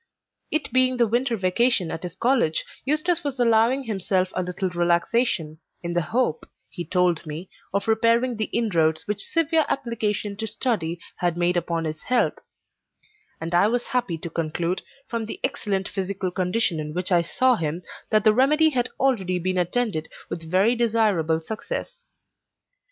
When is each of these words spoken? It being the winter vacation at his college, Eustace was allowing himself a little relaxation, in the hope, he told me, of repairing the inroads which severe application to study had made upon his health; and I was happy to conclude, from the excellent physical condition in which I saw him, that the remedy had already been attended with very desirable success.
It 0.49 0.73
being 0.73 0.97
the 0.97 1.05
winter 1.05 1.37
vacation 1.37 1.91
at 1.91 2.01
his 2.01 2.15
college, 2.15 2.65
Eustace 2.85 3.23
was 3.23 3.39
allowing 3.39 3.83
himself 3.83 4.29
a 4.33 4.41
little 4.41 4.69
relaxation, 4.71 5.59
in 5.83 5.93
the 5.93 6.01
hope, 6.01 6.49
he 6.71 6.83
told 6.83 7.23
me, 7.27 7.49
of 7.71 7.87
repairing 7.87 8.35
the 8.35 8.45
inroads 8.45 9.05
which 9.05 9.21
severe 9.23 9.63
application 9.69 10.35
to 10.37 10.47
study 10.47 10.99
had 11.17 11.37
made 11.37 11.55
upon 11.55 11.85
his 11.85 12.01
health; 12.01 12.39
and 13.39 13.53
I 13.53 13.67
was 13.67 13.85
happy 13.93 14.17
to 14.17 14.29
conclude, 14.31 14.81
from 15.07 15.27
the 15.27 15.39
excellent 15.43 15.87
physical 15.87 16.31
condition 16.31 16.79
in 16.79 16.95
which 16.95 17.11
I 17.11 17.21
saw 17.21 17.55
him, 17.55 17.83
that 18.09 18.23
the 18.23 18.33
remedy 18.33 18.71
had 18.71 18.89
already 18.99 19.37
been 19.37 19.59
attended 19.59 20.09
with 20.31 20.49
very 20.49 20.73
desirable 20.75 21.41
success. 21.41 22.05